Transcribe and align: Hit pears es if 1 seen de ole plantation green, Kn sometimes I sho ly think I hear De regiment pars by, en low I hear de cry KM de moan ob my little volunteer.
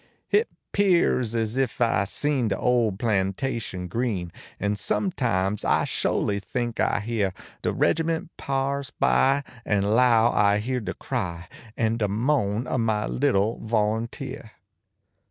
Hit 0.27 0.49
pears 0.71 1.35
es 1.35 1.57
if 1.57 1.79
1 1.79 2.07
seen 2.07 2.47
de 2.47 2.57
ole 2.57 2.91
plantation 2.93 3.87
green, 3.87 4.31
Kn 4.59 4.75
sometimes 4.75 5.63
I 5.63 5.83
sho 5.83 6.17
ly 6.17 6.39
think 6.39 6.79
I 6.79 7.01
hear 7.01 7.35
De 7.61 7.71
regiment 7.71 8.31
pars 8.35 8.89
by, 8.99 9.43
en 9.63 9.83
low 9.83 10.31
I 10.33 10.57
hear 10.57 10.79
de 10.79 10.95
cry 10.95 11.47
KM 11.77 11.99
de 11.99 12.07
moan 12.07 12.65
ob 12.67 12.79
my 12.79 13.05
little 13.05 13.59
volunteer. 13.59 14.53